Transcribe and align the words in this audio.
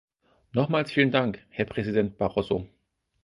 Nochmals 0.53 0.91
vielen 0.91 1.11
Dank, 1.11 1.45
Herr 1.49 1.65
Präsident 1.65 2.17
Barroso. 2.17 2.67